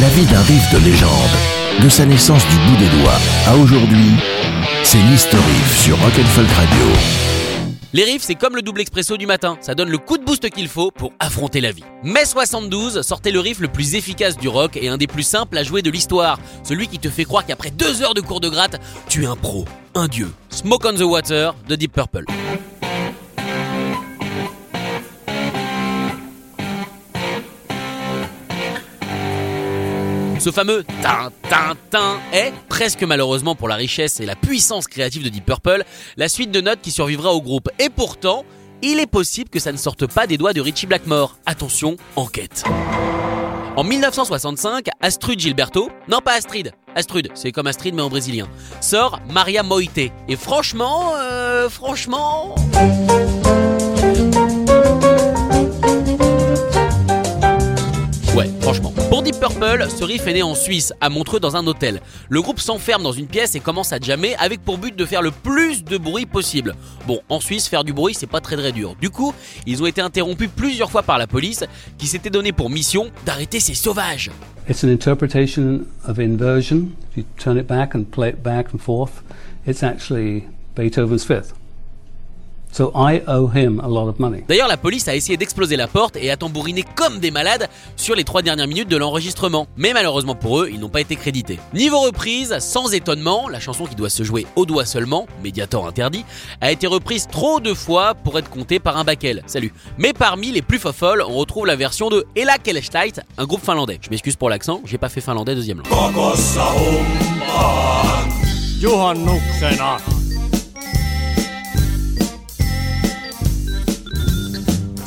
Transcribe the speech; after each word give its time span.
La 0.00 0.08
vie 0.10 0.26
d'un 0.26 0.42
riff 0.42 0.70
de 0.72 0.78
légende, 0.84 1.82
de 1.82 1.88
sa 1.88 2.04
naissance 2.04 2.46
du 2.46 2.56
bout 2.56 2.76
des 2.76 3.00
doigts 3.00 3.18
à 3.46 3.56
aujourd'hui, 3.56 4.12
c'est 4.84 5.00
l'History 5.10 5.42
sur 5.82 5.98
Rock'n'Folk 6.00 6.48
Radio. 6.50 6.84
Les 7.94 8.04
riffs, 8.04 8.22
c'est 8.22 8.36
comme 8.36 8.54
le 8.54 8.62
double 8.62 8.82
expresso 8.82 9.16
du 9.16 9.26
matin, 9.26 9.56
ça 9.60 9.74
donne 9.74 9.88
le 9.88 9.98
coup 9.98 10.18
de 10.18 10.24
boost 10.24 10.50
qu'il 10.50 10.68
faut 10.68 10.92
pour 10.92 11.14
affronter 11.18 11.60
la 11.60 11.72
vie. 11.72 11.82
Mai 12.04 12.26
72 12.26 13.02
sortait 13.02 13.32
le 13.32 13.40
riff 13.40 13.58
le 13.58 13.68
plus 13.68 13.96
efficace 13.96 14.36
du 14.36 14.46
rock 14.46 14.76
et 14.76 14.88
un 14.88 14.98
des 14.98 15.08
plus 15.08 15.24
simples 15.24 15.58
à 15.58 15.64
jouer 15.64 15.82
de 15.82 15.90
l'histoire, 15.90 16.38
celui 16.62 16.86
qui 16.86 16.98
te 16.98 17.08
fait 17.08 17.24
croire 17.24 17.44
qu'après 17.44 17.70
deux 17.70 18.02
heures 18.02 18.14
de 18.14 18.20
cours 18.20 18.40
de 18.40 18.48
gratte, 18.48 18.78
tu 19.08 19.24
es 19.24 19.26
un 19.26 19.36
pro, 19.36 19.64
un 19.96 20.06
dieu. 20.06 20.28
Smoke 20.50 20.86
on 20.86 20.94
the 20.94 21.00
Water 21.00 21.54
de 21.66 21.74
Deep 21.74 21.92
Purple. 21.92 22.24
Ce 30.38 30.52
fameux 30.52 30.84
tin 31.02 31.32
tin 31.48 31.76
tin 31.90 32.20
est, 32.32 32.52
presque 32.68 33.02
malheureusement 33.02 33.56
pour 33.56 33.66
la 33.66 33.74
richesse 33.74 34.20
et 34.20 34.26
la 34.26 34.36
puissance 34.36 34.86
créative 34.86 35.24
de 35.24 35.28
Deep 35.28 35.44
Purple, 35.44 35.82
la 36.16 36.28
suite 36.28 36.52
de 36.52 36.60
notes 36.60 36.80
qui 36.80 36.92
survivra 36.92 37.32
au 37.32 37.42
groupe. 37.42 37.68
Et 37.80 37.88
pourtant, 37.88 38.44
il 38.80 39.00
est 39.00 39.08
possible 39.08 39.50
que 39.50 39.58
ça 39.58 39.72
ne 39.72 39.76
sorte 39.76 40.06
pas 40.06 40.28
des 40.28 40.38
doigts 40.38 40.52
de 40.52 40.60
Richie 40.60 40.86
Blackmore. 40.86 41.36
Attention, 41.44 41.96
enquête. 42.14 42.62
En 43.76 43.82
1965, 43.82 44.86
Astrid 45.00 45.40
Gilberto, 45.40 45.90
non 46.08 46.20
pas 46.20 46.34
Astrid, 46.34 46.72
Astrid, 46.94 47.30
c'est 47.34 47.52
comme 47.52 47.66
Astrid 47.66 47.94
mais 47.94 48.02
en 48.02 48.08
brésilien, 48.08 48.48
sort 48.80 49.20
Maria 49.30 49.62
Moite. 49.62 49.98
Et 50.28 50.36
franchement, 50.36 51.12
euh, 51.16 51.68
franchement... 51.68 52.54
Ouais, 58.38 58.48
franchement. 58.60 58.94
Pour 59.10 59.22
Deep 59.22 59.40
Purple, 59.40 59.88
ce 59.88 60.04
riff 60.04 60.24
est 60.28 60.34
né 60.34 60.44
en 60.44 60.54
Suisse, 60.54 60.92
à 61.00 61.08
Montreux 61.08 61.40
dans 61.40 61.56
un 61.56 61.66
hôtel. 61.66 62.00
Le 62.28 62.40
groupe 62.40 62.60
s'enferme 62.60 63.02
dans 63.02 63.10
une 63.10 63.26
pièce 63.26 63.56
et 63.56 63.58
commence 63.58 63.92
à 63.92 63.98
jammer 63.98 64.36
avec 64.36 64.62
pour 64.62 64.78
but 64.78 64.94
de 64.94 65.04
faire 65.04 65.22
le 65.22 65.32
plus 65.32 65.82
de 65.82 65.98
bruit 65.98 66.24
possible. 66.24 66.76
Bon, 67.08 67.18
en 67.30 67.40
Suisse, 67.40 67.66
faire 67.66 67.82
du 67.82 67.92
bruit, 67.92 68.14
c'est 68.14 68.28
pas 68.28 68.40
très 68.40 68.56
très 68.56 68.70
dur. 68.70 68.94
Du 69.00 69.10
coup, 69.10 69.34
ils 69.66 69.82
ont 69.82 69.86
été 69.86 70.00
interrompus 70.00 70.50
plusieurs 70.54 70.88
fois 70.88 71.02
par 71.02 71.18
la 71.18 71.26
police, 71.26 71.64
qui 71.98 72.06
s'était 72.06 72.30
donné 72.30 72.52
pour 72.52 72.70
mission 72.70 73.10
d'arrêter 73.26 73.58
ces 73.58 73.74
sauvages. 73.74 74.30
It's 74.70 74.84
an 74.84 74.88
interpretation 74.88 75.80
of 76.06 76.20
inversion. 76.20 76.90
If 77.10 77.16
you 77.16 77.24
turn 77.38 77.58
it 77.58 77.66
back 77.66 77.96
and 77.96 78.04
play 78.04 78.28
it 78.28 78.40
back 78.40 78.68
and 78.72 78.78
forth, 78.78 79.24
it's 79.66 79.82
actually 79.82 80.44
Beethoven's 80.76 81.24
Fifth. 81.24 81.57
So 82.72 82.92
I 82.94 83.22
owe 83.26 83.48
him 83.48 83.80
a 83.80 83.88
lot 83.88 84.08
of 84.08 84.18
money. 84.18 84.44
D'ailleurs, 84.48 84.68
la 84.68 84.76
police 84.76 85.08
a 85.08 85.14
essayé 85.14 85.36
d'exploser 85.36 85.76
la 85.76 85.88
porte 85.88 86.16
et 86.16 86.30
a 86.30 86.36
tambouriné 86.36 86.84
comme 86.94 87.18
des 87.18 87.30
malades 87.30 87.68
sur 87.96 88.14
les 88.14 88.24
trois 88.24 88.42
dernières 88.42 88.68
minutes 88.68 88.88
de 88.88 88.96
l'enregistrement. 88.96 89.66
Mais 89.76 89.92
malheureusement 89.92 90.34
pour 90.34 90.60
eux, 90.60 90.68
ils 90.72 90.78
n'ont 90.80 90.88
pas 90.88 91.00
été 91.00 91.16
crédités. 91.16 91.58
Niveau 91.74 92.00
reprise, 92.00 92.58
sans 92.60 92.92
étonnement, 92.92 93.48
la 93.48 93.60
chanson 93.60 93.86
qui 93.86 93.94
doit 93.94 94.10
se 94.10 94.22
jouer 94.22 94.46
au 94.56 94.66
doigt 94.66 94.84
seulement, 94.84 95.26
Mediator 95.42 95.86
interdit, 95.86 96.24
a 96.60 96.70
été 96.70 96.86
reprise 96.86 97.26
trop 97.26 97.60
de 97.60 97.74
fois 97.74 98.14
pour 98.14 98.38
être 98.38 98.50
comptée 98.50 98.78
par 98.78 98.96
un 98.96 99.04
bakel. 99.04 99.42
Salut. 99.46 99.72
Mais 99.96 100.12
parmi 100.12 100.50
les 100.50 100.62
plus 100.62 100.78
folles, 100.78 101.22
on 101.26 101.34
retrouve 101.34 101.66
la 101.66 101.76
version 101.76 102.08
de 102.08 102.26
Ella 102.36 102.58
Kelesteit, 102.58 103.20
un 103.36 103.44
groupe 103.44 103.64
finlandais. 103.64 103.98
Je 104.00 104.10
m'excuse 104.10 104.36
pour 104.36 104.48
l'accent, 104.48 104.80
j'ai 104.84 104.98
pas 104.98 105.08
fait 105.08 105.20
finlandais 105.20 105.54
deuxième 105.54 105.78
langue. 105.78 105.88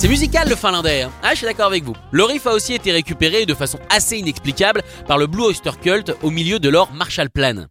C'est 0.01 0.07
musical 0.07 0.49
le 0.49 0.55
finlandais, 0.55 1.03
hein. 1.03 1.11
ah 1.21 1.29
je 1.33 1.35
suis 1.35 1.45
d'accord 1.45 1.67
avec 1.67 1.83
vous. 1.83 1.93
Le 2.09 2.23
riff 2.23 2.47
a 2.47 2.53
aussi 2.53 2.73
été 2.73 2.91
récupéré 2.91 3.45
de 3.45 3.53
façon 3.53 3.77
assez 3.91 4.17
inexplicable 4.17 4.81
par 5.07 5.19
le 5.19 5.27
Blue 5.27 5.43
Oyster 5.43 5.69
Cult 5.79 6.15
au 6.23 6.31
milieu 6.31 6.57
de 6.57 6.69
leur 6.69 6.91
Marshall 6.91 7.29
Plan. 7.29 7.67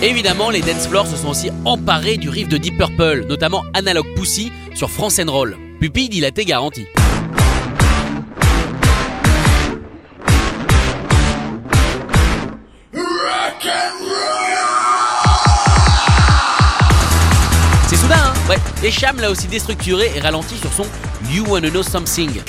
Évidemment, 0.00 0.50
les 0.50 0.60
dance 0.60 0.86
floors 0.86 1.08
se 1.08 1.16
sont 1.16 1.30
aussi 1.30 1.50
emparés 1.64 2.16
du 2.16 2.28
riff 2.28 2.46
de 2.46 2.58
Deep 2.58 2.78
Purple, 2.78 3.24
notamment 3.26 3.64
Analog 3.74 4.06
Pussy 4.14 4.52
sur 4.76 4.88
France 4.88 5.18
Roll. 5.26 5.56
Pupi 5.80 6.08
dilaté 6.08 6.44
garanti. 6.44 6.86
Et 18.82 18.90
Cham 18.90 19.18
l'a 19.18 19.30
aussi 19.30 19.46
déstructuré 19.46 20.12
et 20.14 20.20
ralenti 20.20 20.56
sur 20.58 20.70
son 20.70 20.84
You 21.30 21.44
Wanna 21.48 21.70
Know 21.70 21.82
Something. 21.82 22.42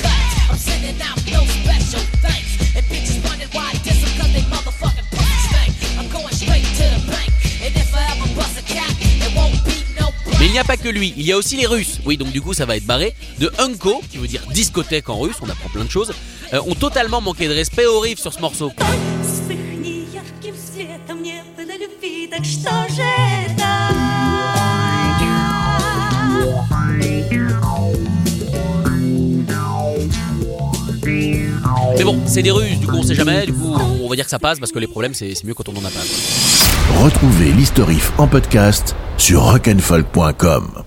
Mais 10.38 10.48
il 10.48 10.52
n'y 10.52 10.60
a 10.60 10.66
pas 10.66 10.76
que 10.76 10.90
lui, 10.90 11.14
il 11.16 11.26
y 11.26 11.32
a 11.32 11.38
aussi 11.38 11.56
les 11.56 11.66
Russes. 11.66 12.00
Oui, 12.06 12.18
donc 12.18 12.32
du 12.34 12.42
coup 12.42 12.54
ça 12.54 12.66
va 12.66 12.76
être 12.76 12.86
barré. 12.86 13.16
De 13.40 13.50
Unko, 13.58 14.04
qui 14.12 14.18
veut 14.18 14.28
dire 14.28 14.42
discothèque 14.52 15.08
en 15.08 15.18
russe, 15.18 15.38
on 15.42 15.50
apprend 15.50 15.70
plein 15.70 15.86
de 15.86 15.90
choses, 15.90 16.14
euh, 16.54 16.60
ont 16.68 16.76
totalement 16.76 17.22
manqué 17.22 17.48
de 17.48 17.54
respect 17.54 17.86
au 17.86 18.02
riff 18.02 18.20
sur 18.20 18.34
ce 18.34 18.42
morceau. 18.42 18.74
C'est 32.26 32.42
des 32.42 32.52
Russes, 32.52 32.80
du 32.80 32.88
coup 32.88 32.98
on 32.98 33.04
sait 33.04 33.16
jamais, 33.16 33.46
du 33.46 33.54
coup 33.54 33.74
on 34.04 34.10
va 34.10 34.16
dire 34.16 34.26
que 34.26 34.30
ça 34.30 34.40
passe 34.40 34.60
parce 34.60 34.72
que 34.72 34.80
les 34.80 34.88
problèmes 34.88 35.14
c'est 35.14 35.44
mieux 35.44 35.54
quand 35.54 35.68
on 35.70 35.74
en 35.74 35.86
a 35.86 35.90
pas. 35.90 36.00
quoi. 36.00 37.04
Retrouvez 37.04 37.52
l'History 37.52 37.98
en 38.18 38.28
podcast 38.28 38.96
sur 39.18 39.42
rock'n'folk.com. 39.44 40.84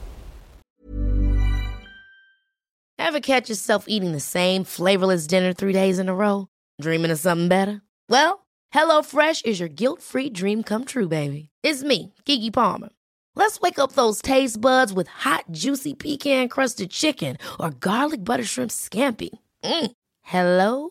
Ever 2.98 3.20
catch 3.20 3.48
yourself 3.48 3.84
eating 3.88 4.12
the 4.12 4.20
same 4.20 4.64
flavorless 4.64 5.26
dinner 5.26 5.52
three 5.54 5.72
days 5.72 5.98
in 5.98 6.08
a 6.08 6.14
row? 6.14 6.46
Dreaming 6.80 7.10
of 7.10 7.18
something 7.18 7.48
better? 7.48 7.80
Well, 8.10 8.40
HelloFresh 8.74 9.46
is 9.46 9.58
your 9.58 9.68
guilt-free 9.70 10.30
dream 10.30 10.62
come 10.62 10.84
true, 10.84 11.08
baby. 11.08 11.48
It's 11.62 11.82
me, 11.82 12.12
Kiki 12.26 12.50
Palmer. 12.50 12.90
Let's 13.34 13.60
wake 13.60 13.78
up 13.78 13.92
those 13.92 14.20
taste 14.20 14.60
buds 14.60 14.92
with 14.92 15.08
hot, 15.08 15.44
juicy 15.52 15.94
pecan-crusted 15.94 16.90
chicken 16.90 17.38
or 17.58 17.70
garlic 17.70 18.24
butter 18.24 18.44
shrimp 18.44 18.70
scampi. 18.70 19.30
Mm. 19.64 19.90
Hello? 20.22 20.90